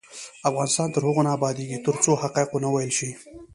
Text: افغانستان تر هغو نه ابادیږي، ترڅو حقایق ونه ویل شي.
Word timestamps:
افغانستان 0.49 0.87
تر 0.93 1.01
هغو 1.07 1.21
نه 1.27 1.31
ابادیږي، 1.37 1.77
ترڅو 1.85 2.11
حقایق 2.21 2.49
ونه 2.51 2.69
ویل 2.71 2.91
شي. 2.97 3.11